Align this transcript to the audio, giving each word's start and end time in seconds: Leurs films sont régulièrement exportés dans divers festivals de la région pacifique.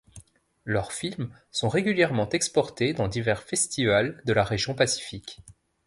Leurs 0.65 0.93
films 0.93 1.31
sont 1.51 1.69
régulièrement 1.69 2.27
exportés 2.29 2.95
dans 2.95 3.07
divers 3.07 3.43
festivals 3.43 4.19
de 4.25 4.33
la 4.33 4.43
région 4.43 4.73
pacifique. 4.73 5.41